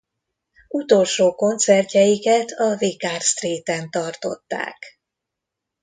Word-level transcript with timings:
Utolsó 0.69 1.35
koncertjeiket 1.35 2.49
a 2.51 2.75
Vicar 2.75 3.21
Street-en 3.21 3.89
tartották. 3.89 4.99